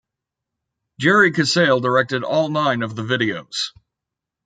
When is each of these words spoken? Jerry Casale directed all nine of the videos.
Jerry 0.99 1.31
Casale 1.31 1.79
directed 1.79 2.23
all 2.23 2.49
nine 2.49 2.81
of 2.81 2.95
the 2.95 3.03
videos. 3.03 3.69